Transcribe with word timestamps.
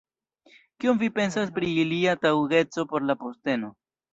Kion 0.85 1.01
vi 1.03 1.09
pensas 1.17 1.53
pri 1.59 1.71
ilia 1.83 2.17
taŭgeco 2.25 2.89
por 2.95 3.09
la 3.13 3.21
posteno? 3.27 3.75